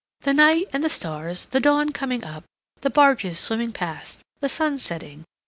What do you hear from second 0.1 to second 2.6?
"The night and the stars, the dawn coming up,